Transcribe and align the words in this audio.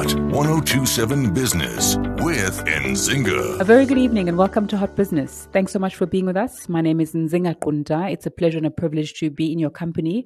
Hot 0.00 0.14
1027 0.14 1.34
Business 1.34 1.96
with 2.24 2.64
Nzinga. 2.64 3.60
A 3.60 3.64
very 3.64 3.84
good 3.84 3.98
evening 3.98 4.30
and 4.30 4.38
welcome 4.38 4.66
to 4.68 4.78
Hot 4.78 4.96
Business. 4.96 5.46
Thanks 5.52 5.72
so 5.72 5.78
much 5.78 5.94
for 5.94 6.06
being 6.06 6.24
with 6.24 6.38
us. 6.38 6.70
My 6.70 6.80
name 6.80 7.02
is 7.02 7.12
Nzinga 7.12 7.56
Qunta. 7.56 8.10
It's 8.10 8.24
a 8.24 8.30
pleasure 8.30 8.56
and 8.56 8.66
a 8.66 8.70
privilege 8.70 9.12
to 9.20 9.28
be 9.28 9.52
in 9.52 9.58
your 9.58 9.68
company. 9.68 10.24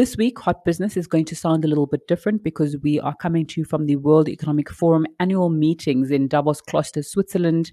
This 0.00 0.16
week, 0.16 0.38
Hot 0.38 0.64
Business 0.64 0.96
is 0.96 1.06
going 1.06 1.26
to 1.26 1.36
sound 1.36 1.62
a 1.62 1.68
little 1.68 1.86
bit 1.86 2.08
different 2.08 2.42
because 2.42 2.74
we 2.82 2.98
are 2.98 3.14
coming 3.14 3.44
to 3.44 3.60
you 3.60 3.66
from 3.66 3.84
the 3.84 3.96
World 3.96 4.30
Economic 4.30 4.70
Forum 4.70 5.04
annual 5.18 5.50
meetings 5.50 6.10
in 6.10 6.26
Davos, 6.26 6.62
Klosters, 6.62 7.04
Switzerland 7.04 7.70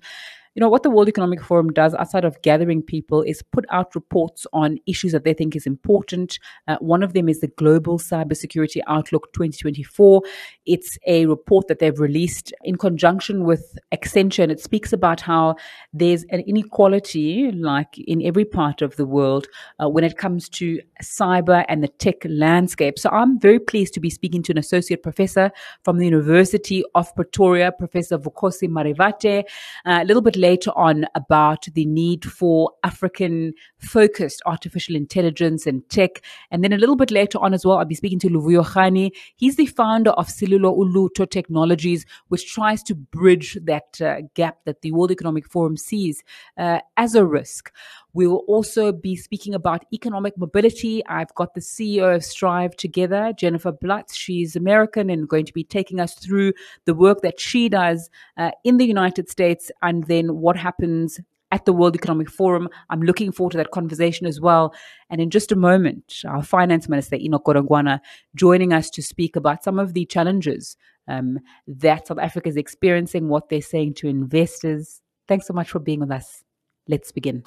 you 0.57 0.61
know, 0.61 0.69
what 0.69 0.81
the 0.81 0.89
World 0.89 1.07
Economic 1.07 1.43
Forum 1.43 1.71
does 1.71 1.93
outside 1.93 2.25
of 2.25 2.41
gathering 2.41 2.81
people 2.81 3.21
is 3.21 3.43
put 3.43 3.63
out 3.69 3.93
reports 3.93 4.47
on 4.53 4.79
issues 4.87 5.11
that 5.11 5.23
they 5.23 5.35
think 5.35 5.55
is 5.55 5.67
important. 5.67 6.39
Uh, 6.67 6.77
one 6.79 7.03
of 7.03 7.13
them 7.13 7.29
is 7.29 7.41
the 7.41 7.47
Global 7.47 7.99
Cybersecurity 7.99 8.81
Outlook 8.87 9.31
2024. 9.33 10.23
It's 10.65 10.97
a 11.05 11.27
report 11.27 11.67
that 11.67 11.77
they've 11.77 11.99
released 11.99 12.51
in 12.63 12.75
conjunction 12.75 13.43
with 13.43 13.77
Accenture, 13.93 14.41
and 14.41 14.51
it 14.51 14.59
speaks 14.59 14.91
about 14.91 15.21
how 15.21 15.57
there's 15.93 16.23
an 16.31 16.39
inequality, 16.39 17.51
like 17.51 17.95
in 17.99 18.25
every 18.25 18.45
part 18.45 18.81
of 18.81 18.95
the 18.95 19.05
world, 19.05 19.45
uh, 19.79 19.87
when 19.87 20.03
it 20.03 20.17
comes 20.17 20.49
to 20.49 20.81
cyber 21.03 21.65
and 21.69 21.83
the 21.83 21.87
tech 21.87 22.16
landscape. 22.25 22.97
So 22.97 23.09
I'm 23.09 23.39
very 23.39 23.59
pleased 23.59 23.93
to 23.95 23.99
be 23.99 24.09
speaking 24.09 24.43
to 24.43 24.53
an 24.53 24.57
associate 24.57 25.03
professor 25.03 25.51
from 25.83 25.97
the 25.97 26.05
University 26.05 26.83
of 26.95 27.13
Pretoria, 27.15 27.71
Professor 27.71 28.17
Vukosi 28.17 28.67
Marivate. 28.69 29.43
Uh, 29.85 29.99
a 30.01 30.05
little 30.05 30.21
bit 30.21 30.35
later, 30.35 30.71
on 30.77 31.05
about 31.15 31.65
the 31.73 31.85
need 31.85 32.23
for 32.23 32.71
African 32.83 33.53
focused 33.79 34.41
artificial 34.45 34.95
intelligence 34.95 35.65
and 35.65 35.87
tech. 35.89 36.21
And 36.51 36.63
then 36.63 36.73
a 36.73 36.77
little 36.77 36.95
bit 36.95 37.11
later 37.11 37.39
on 37.39 37.53
as 37.53 37.65
well, 37.65 37.77
I'll 37.77 37.85
be 37.85 37.95
speaking 37.95 38.19
to 38.19 38.29
Luvuyo 38.29 38.63
Rani. 38.75 39.11
He's 39.35 39.55
the 39.55 39.65
founder 39.65 40.11
of 40.11 40.27
Silulo 40.27 40.77
Ulutho 40.77 41.29
Technologies, 41.29 42.05
which 42.27 42.53
tries 42.53 42.83
to 42.83 42.95
bridge 42.95 43.57
that 43.63 43.99
uh, 44.01 44.21
gap 44.33 44.59
that 44.65 44.81
the 44.81 44.91
World 44.91 45.11
Economic 45.11 45.49
Forum 45.49 45.77
sees 45.77 46.23
uh, 46.57 46.79
as 46.95 47.15
a 47.15 47.25
risk. 47.25 47.71
We 48.17 48.25
will 48.25 48.43
also 48.47 48.91
be 48.91 49.15
speaking 49.15 49.53
about 49.53 49.85
economic 49.93 50.35
mobility. 50.39 51.05
I've 51.05 51.35
got 51.35 51.53
the 51.53 51.61
CEO 51.61 52.15
of 52.15 52.25
Strive 52.25 52.75
together, 52.75 53.31
Jennifer 53.37 53.71
Blatz. 53.71 54.15
She's 54.15 54.55
American 54.55 55.11
and 55.11 55.29
going 55.29 55.45
to 55.45 55.53
be 55.53 55.63
taking 55.63 55.99
us 55.99 56.15
through 56.15 56.53
the 56.85 56.95
work 56.95 57.21
that 57.21 57.39
she 57.39 57.69
does 57.69 58.09
uh, 58.35 58.49
in 58.63 58.77
the 58.77 58.87
United 58.87 59.29
States 59.29 59.69
and 59.83 60.05
then 60.05 60.37
what 60.37 60.57
happens 60.57 61.19
at 61.51 61.65
the 61.65 61.73
World 61.73 61.95
Economic 61.95 62.27
Forum. 62.27 62.69
I'm 62.89 63.03
looking 63.03 63.31
forward 63.31 63.51
to 63.51 63.57
that 63.57 63.69
conversation 63.69 64.25
as 64.25 64.41
well. 64.41 64.73
And 65.11 65.21
in 65.21 65.29
just 65.29 65.51
a 65.51 65.55
moment, 65.55 66.23
our 66.25 66.41
finance 66.41 66.89
minister, 66.89 67.17
Enoch 67.17 67.45
Godongwana, 67.45 67.99
joining 68.33 68.73
us 68.73 68.89
to 68.89 69.03
speak 69.03 69.35
about 69.35 69.63
some 69.63 69.77
of 69.77 69.93
the 69.93 70.05
challenges 70.05 70.75
um, 71.07 71.37
that 71.67 72.07
South 72.07 72.17
Africa 72.17 72.49
is 72.49 72.57
experiencing, 72.57 73.27
what 73.27 73.49
they're 73.49 73.61
saying 73.61 73.93
to 73.99 74.07
investors. 74.07 75.03
Thanks 75.27 75.45
so 75.45 75.53
much 75.53 75.69
for 75.69 75.77
being 75.77 75.99
with 75.99 76.09
us. 76.09 76.43
Let's 76.87 77.11
begin. 77.11 77.43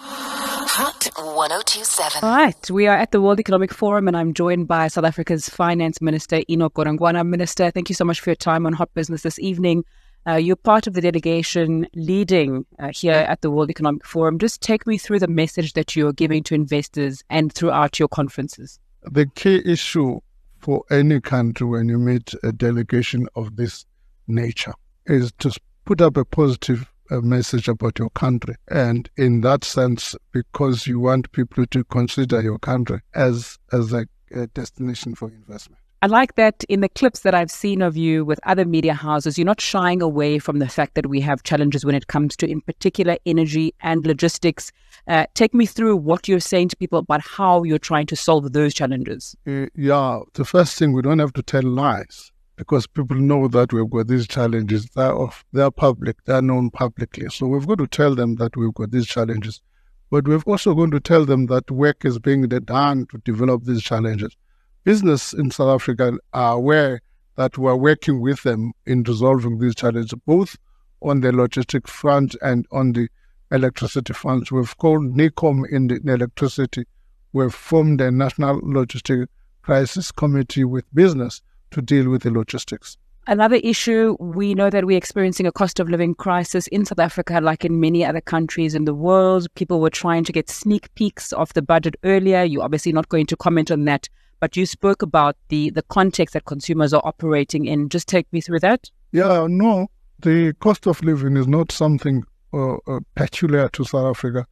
Hot 0.73 1.11
1027. 1.17 2.23
All 2.23 2.31
right, 2.31 2.71
we 2.71 2.87
are 2.87 2.97
at 2.97 3.11
the 3.11 3.21
World 3.21 3.41
Economic 3.41 3.75
Forum, 3.75 4.07
and 4.07 4.17
I'm 4.17 4.33
joined 4.33 4.69
by 4.69 4.87
South 4.87 5.05
Africa's 5.05 5.49
Finance 5.49 6.01
Minister, 6.01 6.43
Enoch 6.49 6.75
Godongwana. 6.75 7.27
Minister, 7.27 7.73
thank 7.73 7.89
you 7.89 7.95
so 7.97 8.05
much 8.05 8.21
for 8.21 8.31
your 8.31 8.37
time 8.37 8.67
on 8.67 8.73
Hot 8.75 8.89
Business 8.95 9.23
this 9.23 9.41
evening. 9.41 9.85
Uh, 10.29 10.37
you're 10.37 10.55
part 10.55 10.87
of 10.87 10.95
the 10.95 11.01
delegation 11.01 11.89
leading 11.97 12.65
uh, 12.79 12.91
here 12.95 13.15
at 13.15 13.41
the 13.41 13.51
World 13.51 13.69
Economic 13.69 14.07
Forum. 14.07 14.39
Just 14.39 14.61
take 14.61 14.87
me 14.87 14.97
through 14.97 15.19
the 15.19 15.27
message 15.27 15.73
that 15.73 15.97
you're 15.97 16.13
giving 16.13 16.45
to 16.45 16.55
investors 16.55 17.25
and 17.29 17.53
throughout 17.53 17.99
your 17.99 18.09
conferences. 18.09 18.79
The 19.03 19.27
key 19.27 19.61
issue 19.65 20.21
for 20.61 20.85
any 20.89 21.21
country 21.21 21.67
when 21.67 21.89
you 21.89 21.99
meet 21.99 22.33
a 22.45 22.53
delegation 22.53 23.27
of 23.35 23.57
this 23.57 23.87
nature 24.29 24.75
is 25.07 25.33
to 25.41 25.53
put 25.85 26.01
up 26.01 26.17
a 26.17 26.25
positive 26.25 26.89
a 27.11 27.21
message 27.21 27.69
about 27.69 27.99
your 27.99 28.11
country. 28.11 28.55
And 28.69 29.11
in 29.17 29.41
that 29.43 29.65
sense, 29.65 30.15
because 30.33 30.87
you 30.87 31.01
want 31.01 31.33
people 31.33 31.67
to 31.67 31.85
consider 31.85 32.41
your 32.41 32.59
country 32.59 33.01
as, 33.15 33.59
as 33.73 33.93
a, 33.93 34.07
a 34.33 34.47
destination 34.49 35.15
for 35.15 35.29
investment. 35.29 35.81
I 36.03 36.07
like 36.07 36.37
that 36.37 36.65
in 36.71 36.81
the 36.81 36.89
clips 36.89 37.21
that 37.21 37.35
I've 37.35 37.51
seen 37.51 37.83
of 37.83 37.95
you 37.95 38.25
with 38.25 38.41
other 38.45 38.65
media 38.65 38.95
houses, 38.95 39.37
you're 39.37 39.45
not 39.45 39.61
shying 39.61 40.01
away 40.01 40.39
from 40.39 40.59
the 40.59 40.69
fact 40.69 40.95
that 40.95 41.07
we 41.07 41.21
have 41.21 41.43
challenges 41.43 41.85
when 41.85 41.95
it 41.95 42.07
comes 42.07 42.37
to, 42.37 42.49
in 42.49 42.63
particular, 42.63 43.19
energy 43.27 43.75
and 43.81 44.07
logistics. 44.07 44.73
Uh, 45.07 45.27
take 45.35 45.53
me 45.53 45.67
through 45.67 45.97
what 45.99 46.27
you're 46.27 46.41
saying 46.41 46.69
to 46.69 46.77
people 46.79 47.01
about 47.01 47.21
how 47.21 47.65
you're 47.65 47.79
trying 47.79 48.07
to 48.07 48.17
solve 48.17 48.51
those 48.55 48.73
challenges. 48.73 49.37
Uh, 49.47 49.67
yeah, 49.75 50.21
the 50.33 50.45
first 50.45 50.79
thing, 50.79 50.95
we 50.95 51.03
don't 51.03 51.19
have 51.19 51.35
to 51.35 51.43
tell 51.43 51.63
lies 51.63 52.33
because 52.61 52.87
people 52.87 53.17
know 53.17 53.49
that 53.49 53.73
we've 53.73 53.89
got 53.89 54.07
these 54.07 54.29
challenges. 54.29 54.87
They're, 54.95 55.15
off, 55.15 55.47
they're 55.51 55.71
public, 55.71 56.23
they're 56.27 56.43
known 56.43 56.69
publicly. 56.69 57.27
So 57.31 57.47
we've 57.47 57.67
got 57.67 57.79
to 57.79 57.87
tell 57.87 58.15
them 58.15 58.35
that 58.35 58.55
we've 58.55 58.75
got 58.75 58.91
these 58.91 59.07
challenges. 59.07 59.63
But 60.11 60.29
we're 60.29 60.43
also 60.45 60.75
going 60.75 60.91
to 60.91 61.01
tell 61.01 61.25
them 61.25 61.47
that 61.47 61.71
work 61.71 62.05
is 62.05 62.19
being 62.19 62.47
done 62.47 63.07
to 63.07 63.19
develop 63.25 63.65
these 63.65 63.83
challenges. 63.83 64.37
Business 64.85 65.33
in 65.33 65.51
South 65.51 65.81
Africa 65.81 66.19
are 66.35 66.53
aware 66.53 67.01
that 67.37 67.57
we're 67.57 67.77
working 67.77 68.21
with 68.21 68.43
them 68.43 68.73
in 68.85 69.05
resolving 69.05 69.59
these 69.59 69.75
challenges, 69.75 70.13
both 70.27 70.59
on 71.01 71.23
the 71.23 71.31
logistic 71.31 71.89
front 71.89 72.37
and 72.43 72.67
on 72.73 72.93
the 72.93 73.09
electricity 73.51 74.13
front. 74.13 74.53
We've 74.53 74.77
called 74.77 75.17
NECOM 75.17 75.63
in 75.73 75.87
the 75.87 75.97
in 75.97 76.11
electricity. 76.11 76.85
We've 77.33 77.55
formed 77.55 78.03
a 78.03 78.11
national 78.11 78.61
logistic 78.61 79.29
crisis 79.63 80.13
committee 80.13 80.65
with 80.65 80.85
business 80.95 81.41
to 81.71 81.83
deal 81.83 82.09
with 82.09 82.23
the 82.23 82.31
logistics. 82.31 82.97
Another 83.27 83.57
issue, 83.57 84.17
we 84.19 84.55
know 84.55 84.71
that 84.71 84.87
we're 84.87 84.97
experiencing 84.97 85.47
a 85.47 85.53
cost 85.53 85.79
of 85.79 85.89
living 85.89 86.15
crisis 86.15 86.67
in 86.69 86.85
South 86.85 86.99
Africa, 86.99 87.41
like 87.41 87.65
in 87.65 87.79
many 87.79 88.05
other 88.05 88.21
countries 88.21 88.75
in 88.75 88.87
the 88.87 88.95
world. 88.95 89.47
People 89.55 89.81
were 89.81 89.91
trying 89.91 90.25
to 90.25 90.33
get 90.33 90.49
sneak 90.49 90.93
peeks 90.95 91.33
of 91.35 91.53
the 91.53 91.63
budget 91.63 91.97
earlier. 92.03 92.43
You're 92.43 92.65
obviously 92.65 92.93
not 92.93 93.09
going 93.09 93.27
to 93.27 93.37
comment 93.37 93.71
on 93.71 93.85
that, 93.85 94.09
but 94.41 94.57
you 94.57 94.65
spoke 94.67 95.03
about 95.03 95.37
the, 95.49 95.71
the 95.71 95.83
context 95.83 96.33
that 96.33 96.47
consumers 96.47 96.95
are 96.95 97.03
operating 97.05 97.67
in. 97.67 97.89
Just 97.89 98.09
take 98.09 98.27
me 98.33 98.41
through 98.41 98.61
that. 98.61 98.91
Yeah, 99.13 99.47
no, 99.49 99.89
the 100.19 100.55
cost 100.55 100.87
of 100.87 101.03
living 101.03 101.37
is 101.37 101.47
not 101.47 101.71
something 101.71 102.25
uh, 102.53 102.77
uh, 102.87 103.01
peculiar 103.15 103.69
to 103.75 103.85
South 103.85 104.17
Africa. 104.17 104.47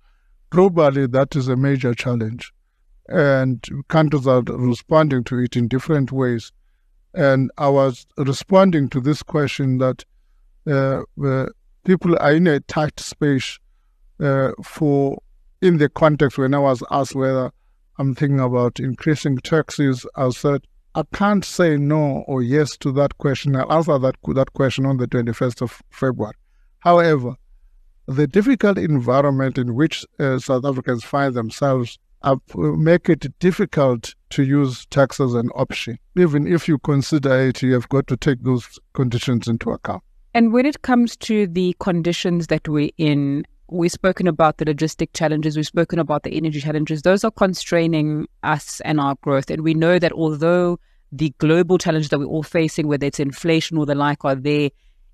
Globally, 0.53 1.11
that 1.11 1.35
is 1.35 1.49
a 1.49 1.57
major 1.57 1.95
challenge. 1.95 2.53
And 3.09 3.65
countries 3.89 4.27
are 4.27 4.43
responding 4.43 5.25
to 5.25 5.39
it 5.39 5.57
in 5.57 5.69
different 5.69 6.13
ways. 6.13 6.53
And 7.15 7.51
I 7.59 7.69
was 7.69 8.07
responding 8.17 8.89
to 8.91 9.01
this 9.01 9.23
question 9.23 9.79
that 9.79 10.05
uh, 10.67 11.03
people 11.85 12.17
are 12.21 12.33
in 12.33 12.47
a 12.47 12.61
tight 12.61 13.01
space 13.01 13.59
uh, 14.21 14.53
for, 14.63 15.19
in 15.63 15.79
the 15.79 15.89
context 15.89 16.39
when 16.39 16.55
I 16.55 16.59
was 16.59 16.83
asked 16.91 17.15
whether 17.15 17.51
I'm 17.99 18.15
thinking 18.15 18.41
about 18.41 18.79
increasing 18.79 19.39
taxes, 19.39 20.07
I 20.15 20.29
said, 20.31 20.67
I 20.95 21.03
can't 21.13 21.45
say 21.45 21.77
no 21.77 22.25
or 22.27 22.43
yes 22.43 22.77
to 22.79 22.93
that 22.93 23.19
question. 23.19 23.57
I'll 23.57 23.73
answer 23.73 23.99
that, 23.99 24.17
that 24.35 24.53
question 24.53 24.87
on 24.87 24.97
the 24.97 25.07
21st 25.07 25.63
of 25.63 25.83
February. 25.91 26.35
However, 26.81 27.37
the 28.07 28.27
difficult 28.27 28.79
environment 28.79 29.59
in 29.59 29.75
which 29.75 30.05
uh, 30.19 30.39
South 30.39 30.65
Africans 30.65 31.05
find 31.05 31.35
themselves 31.35 31.99
Uh, 32.23 32.37
make 32.55 33.09
it 33.09 33.27
difficult 33.39 34.15
to 34.31 34.43
use 34.43 34.87
tax 34.87 35.21
as 35.21 35.35
an 35.35 35.51
option. 35.55 35.99
Even 36.17 36.47
if 36.47 36.67
you 36.67 36.79
consider 36.79 37.49
it, 37.49 37.63
you 37.63 37.73
have 37.75 37.89
got 37.89 38.07
to 38.09 38.17
take 38.17 38.43
those 38.43 38.79
conditions 38.93 39.47
into 39.47 39.71
account. 39.71 40.03
And 40.35 40.53
when 40.53 40.67
it 40.67 40.83
comes 40.83 41.17
to 41.19 41.47
the 41.47 41.77
conditions 41.79 42.49
that 42.49 42.69
we're 42.69 42.91
in, 42.99 43.47
we've 43.69 43.93
spoken 43.93 44.27
about 44.27 44.59
the 44.59 44.65
logistic 44.65 45.11
challenges, 45.13 45.57
we've 45.57 45.67
spoken 45.67 45.99
about 45.99 46.25
the 46.25 46.37
energy 46.37 46.61
challenges. 46.61 47.03
Those 47.03 47.23
are 47.25 47.31
constraining 47.31 48.27
us 48.43 48.81
and 48.81 49.01
our 49.01 49.15
growth. 49.23 49.51
And 49.51 49.63
we 49.63 49.75
know 49.75 49.99
that 49.99 50.13
although 50.13 50.79
the 51.13 51.33
global 51.39 51.79
challenges 51.79 52.11
that 52.11 52.19
we're 52.19 52.27
all 52.27 52.43
facing, 52.43 52.89
whether 52.89 53.07
it's 53.07 53.21
inflation 53.21 53.79
or 53.79 53.87
the 53.87 53.95
like, 53.95 54.25
are 54.25 54.35
there, 54.35 54.71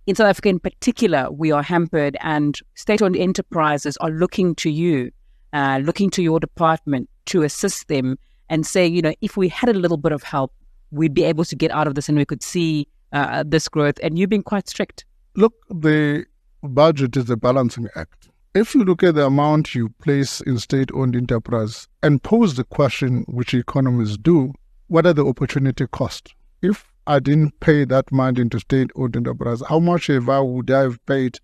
in 0.06 0.14
South 0.14 0.28
Africa 0.28 0.48
in 0.50 0.60
particular, 0.60 1.30
we 1.30 1.50
are 1.50 1.62
hampered, 1.62 2.16
and 2.20 2.58
state 2.74 3.00
owned 3.00 3.16
enterprises 3.16 3.96
are 3.98 4.10
looking 4.10 4.54
to 4.56 4.70
you, 4.70 5.10
uh, 5.54 5.78
looking 5.82 6.10
to 6.10 6.22
your 6.22 6.40
department 6.40 7.08
to 7.26 7.42
assist 7.42 7.88
them 7.88 8.18
and 8.50 8.66
say, 8.66 8.86
you 8.86 9.00
know, 9.00 9.14
if 9.20 9.36
we 9.36 9.48
had 9.48 9.70
a 9.70 9.72
little 9.72 9.96
bit 9.96 10.12
of 10.12 10.22
help, 10.22 10.52
we'd 10.90 11.14
be 11.14 11.24
able 11.24 11.44
to 11.44 11.56
get 11.56 11.70
out 11.70 11.86
of 11.86 11.94
this 11.94 12.08
and 12.08 12.18
we 12.18 12.24
could 12.24 12.42
see 12.42 12.86
uh, 13.12 13.44
this 13.46 13.68
growth. 13.68 13.94
And 14.02 14.18
you've 14.18 14.28
been 14.28 14.42
quite 14.42 14.68
strict. 14.68 15.04
Look, 15.36 15.54
the 15.70 16.26
budget 16.62 17.16
is 17.16 17.30
a 17.30 17.36
balancing 17.36 17.88
act. 17.96 18.28
If 18.54 18.74
you 18.74 18.84
look 18.84 19.02
at 19.02 19.14
the 19.14 19.26
amount 19.26 19.74
you 19.74 19.88
place 20.02 20.40
in 20.40 20.58
state 20.58 20.90
owned 20.92 21.16
enterprise 21.16 21.88
and 22.02 22.22
pose 22.22 22.54
the 22.54 22.64
question, 22.64 23.24
which 23.28 23.54
economists 23.54 24.16
do, 24.18 24.52
what 24.88 25.06
are 25.06 25.12
the 25.12 25.26
opportunity 25.26 25.86
costs? 25.88 26.34
If 26.62 26.86
I 27.06 27.18
didn't 27.18 27.58
pay 27.60 27.84
that 27.86 28.10
money 28.12 28.42
into 28.42 28.60
state 28.60 28.90
owned 28.96 29.16
enterprise, 29.16 29.62
how 29.68 29.78
much 29.78 30.10
ever 30.10 30.44
would 30.44 30.70
I 30.70 30.82
have 30.82 31.04
paid 31.06 31.38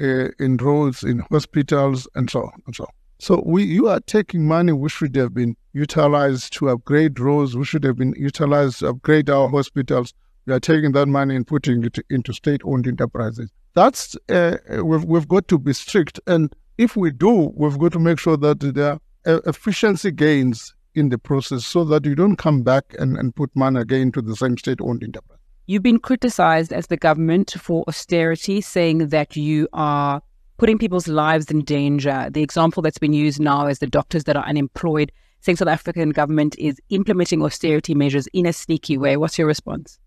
uh, 0.00 0.28
in 0.38 0.56
roads, 0.56 1.02
in 1.02 1.20
hospitals, 1.30 2.08
and 2.14 2.30
so 2.30 2.42
on 2.42 2.62
and 2.66 2.74
so 2.74 2.84
on? 2.84 2.90
So 3.24 3.42
we, 3.46 3.64
you 3.64 3.88
are 3.88 4.00
taking 4.00 4.46
money 4.46 4.72
which 4.72 4.92
should 4.92 5.16
have 5.16 5.32
been 5.32 5.56
utilized 5.72 6.52
to 6.58 6.68
upgrade 6.68 7.18
roads, 7.18 7.56
which 7.56 7.68
should 7.68 7.82
have 7.84 7.96
been 7.96 8.12
utilized 8.18 8.80
to 8.80 8.88
upgrade 8.88 9.30
our 9.30 9.48
hospitals, 9.48 10.12
We 10.46 10.52
are 10.52 10.60
taking 10.60 10.92
that 10.92 11.06
money 11.06 11.34
and 11.34 11.46
putting 11.46 11.84
it 11.84 11.98
into 12.10 12.34
state-owned 12.34 12.86
enterprises. 12.86 13.50
That's 13.74 14.14
uh, 14.28 14.58
we've 14.84 15.04
we've 15.04 15.26
got 15.26 15.48
to 15.48 15.58
be 15.58 15.72
strict, 15.72 16.20
and 16.26 16.54
if 16.76 16.96
we 16.96 17.10
do, 17.10 17.52
we've 17.56 17.78
got 17.78 17.92
to 17.92 17.98
make 17.98 18.18
sure 18.18 18.36
that 18.36 18.60
there 18.60 18.98
are 19.26 19.42
efficiency 19.46 20.10
gains 20.10 20.74
in 20.94 21.08
the 21.08 21.18
process, 21.18 21.64
so 21.64 21.82
that 21.84 22.04
you 22.04 22.14
don't 22.14 22.36
come 22.36 22.62
back 22.62 22.94
and, 22.98 23.16
and 23.16 23.34
put 23.34 23.50
money 23.56 23.80
again 23.80 24.12
to 24.12 24.22
the 24.22 24.36
same 24.36 24.56
state-owned 24.56 25.02
enterprise. 25.02 25.38
You've 25.66 25.82
been 25.82 25.98
criticized 25.98 26.72
as 26.72 26.88
the 26.88 26.98
government 26.98 27.56
for 27.58 27.84
austerity, 27.88 28.60
saying 28.60 29.08
that 29.08 29.34
you 29.34 29.66
are 29.72 30.20
putting 30.56 30.78
people's 30.78 31.08
lives 31.08 31.50
in 31.50 31.62
danger. 31.62 32.28
The 32.30 32.42
example 32.42 32.82
that's 32.82 32.98
been 32.98 33.12
used 33.12 33.40
now 33.40 33.66
is 33.66 33.78
the 33.78 33.86
doctors 33.86 34.24
that 34.24 34.36
are 34.36 34.44
unemployed, 34.44 35.12
saying 35.40 35.56
South 35.56 35.68
African 35.68 36.10
government 36.10 36.56
is 36.58 36.80
implementing 36.90 37.42
austerity 37.42 37.94
measures 37.94 38.26
in 38.28 38.46
a 38.46 38.52
sneaky 38.52 38.96
way. 38.96 39.16
What's 39.16 39.38
your 39.38 39.46
response? 39.46 39.98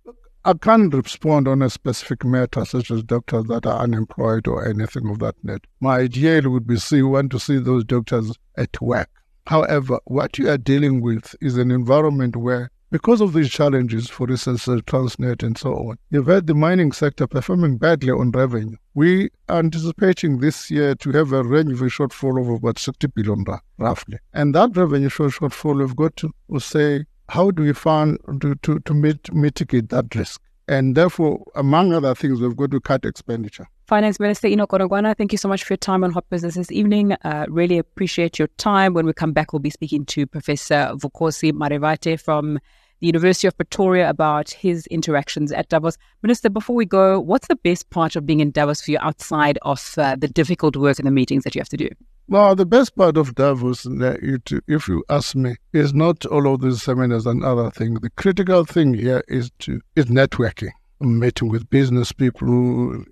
I 0.46 0.54
can't 0.54 0.94
respond 0.94 1.48
on 1.48 1.62
a 1.62 1.70
specific 1.70 2.24
matter 2.24 2.64
such 2.64 2.90
as 2.90 3.04
doctors 3.04 3.46
that 3.46 3.66
are 3.66 3.82
unemployed 3.82 4.48
or 4.48 4.66
anything 4.66 5.10
of 5.10 5.20
that 5.20 5.36
nature. 5.44 5.62
My 5.82 5.98
ideal 5.98 6.50
would 6.50 6.66
be 6.66 6.78
see 6.78 7.02
want 7.02 7.32
to 7.34 7.40
see 7.40 7.58
those 7.58 7.84
doctors 7.84 8.32
at 8.56 8.82
work. 8.82 9.10
However, 9.48 10.00
what 10.06 10.38
you 10.38 10.50
are 10.50 10.58
dealing 10.58 11.02
with 11.02 11.36
is 11.42 11.58
an 11.58 11.72
environment 11.72 12.38
where 12.38 12.72
because 12.90 13.20
of 13.20 13.34
these 13.34 13.50
challenges, 13.50 14.10
for 14.10 14.30
instance, 14.30 14.68
uh, 14.68 14.78
Transnet 14.86 15.44
and 15.44 15.58
so 15.58 15.74
on, 15.74 15.98
you've 16.10 16.28
had 16.28 16.48
the 16.48 16.54
mining 16.54 16.92
sector 16.92 17.28
performing 17.28 17.78
badly 17.78 18.12
on 18.12 18.32
revenue. 18.32 18.78
We 18.94 19.30
are 19.50 19.60
anticipating 19.60 20.40
this 20.40 20.72
year 20.72 20.96
to 20.96 21.12
have 21.12 21.34
a 21.34 21.44
revenue 21.44 21.76
shortfall 21.90 22.40
of 22.40 22.50
about 22.50 22.80
60 22.80 23.08
billion, 23.08 23.44
roughly. 23.78 24.20
And 24.34 24.56
that 24.56 24.76
revenue 24.78 25.10
shortfall, 25.10 25.80
we've 25.80 25.96
got 25.96 26.16
to 26.18 26.32
say, 26.60 27.06
how 27.30 27.52
do 27.52 27.64
we 27.64 27.74
find 27.74 28.18
to, 28.42 28.56
to, 28.56 28.80
to 28.80 28.94
mit- 28.94 29.34
mitigate 29.34 29.90
that 29.90 30.16
risk? 30.16 30.42
And 30.68 30.96
therefore, 30.96 31.44
among 31.56 31.94
other 31.94 32.14
things, 32.14 32.42
we've 32.42 32.56
got 32.56 32.72
to 32.72 32.82
cut 32.82 33.06
expenditure. 33.06 33.68
Finance 33.86 34.20
Minister 34.20 34.48
Enoch 34.48 34.70
Godongwana, 34.70 35.16
thank 35.18 35.32
you 35.32 35.38
so 35.38 35.48
much 35.48 35.64
for 35.64 35.74
your 35.74 35.78
time 35.78 36.04
on 36.04 36.12
Hot 36.12 36.30
Business 36.30 36.56
this 36.56 36.72
evening. 36.74 37.14
Uh, 37.24 37.46
really 37.48 37.78
appreciate 37.78 38.38
your 38.38 38.50
time. 38.58 38.94
When 38.94 39.06
we 39.06 39.14
come 39.14 39.32
back, 39.32 39.54
we'll 39.54 39.62
be 39.62 39.70
speaking 39.70 40.06
to 40.08 40.28
Professor 40.28 40.92
Vukosi 40.96 41.54
Marivate 41.54 42.20
from 42.20 42.60
the 43.00 43.08
University 43.08 43.48
of 43.48 43.56
Pretoria 43.56 44.10
about 44.10 44.50
his 44.50 44.88
interactions 44.88 45.54
at 45.54 45.70
Davos. 45.70 45.98
Minister, 46.22 46.50
before 46.50 46.76
we 46.76 46.86
go, 46.86 47.18
what's 47.18 47.48
the 47.48 47.56
best 47.56 47.90
part 47.92 48.18
of 48.18 48.26
being 48.26 48.42
in 48.42 48.52
Davos 48.52 48.82
for 48.82 48.92
you 48.92 48.98
outside 49.00 49.58
of 49.62 49.94
uh, 49.98 50.18
the 50.18 50.28
difficult 50.28 50.76
work 50.76 51.00
and 51.00 51.08
the 51.08 51.12
meetings 51.12 51.46
that 51.46 51.56
you 51.56 51.62
have 51.62 51.70
to 51.70 51.78
do? 51.78 51.90
Well, 52.30 52.56
the 52.56 52.66
best 52.66 52.94
part 52.98 53.16
of 53.16 53.36
Davos, 53.36 53.86
uh, 53.86 54.18
if 54.22 54.88
you 54.90 55.04
ask 55.10 55.34
me, 55.34 55.56
is 55.72 55.94
not 55.94 56.26
all 56.26 56.54
of 56.54 56.60
these 56.60 56.84
seminars 56.84 57.26
and 57.26 57.42
other 57.42 57.72
things. 57.72 58.02
The 58.02 58.10
critical 58.10 58.66
thing 58.66 58.94
here 58.94 59.24
is 59.30 59.50
to 59.60 59.80
is 59.96 60.08
networking, 60.08 60.72
meeting 61.00 61.48
with 61.48 61.70
business 61.70 62.12
people, 62.12 63.04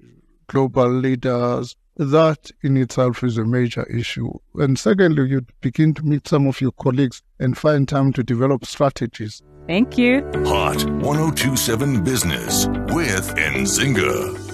global 0.47 0.89
leaders. 0.89 1.77
That 1.95 2.51
in 2.61 2.75
itself 2.75 3.23
is 3.23 3.37
a 3.37 3.45
major 3.45 3.83
issue. 3.85 4.33
And 4.55 4.77
secondly, 4.77 5.29
you 5.29 5.45
begin 5.61 5.93
to 5.93 6.03
meet 6.03 6.27
some 6.27 6.45
of 6.45 6.59
your 6.59 6.73
colleagues 6.73 7.21
and 7.39 7.57
find 7.57 7.87
time 7.87 8.11
to 8.13 8.23
develop 8.23 8.65
strategies. 8.65 9.41
Thank 9.65 9.97
you. 9.97 10.29
Hot 10.45 10.83
1027 10.85 12.03
Business 12.03 12.67
with 12.67 13.33
Nzinga. 13.37 14.44